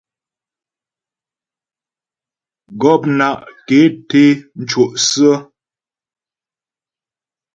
Gɔpna' 2.81 3.41
ké 3.67 3.79
té 4.09 4.21
mco' 4.59 4.93
sə̀. 5.07 5.35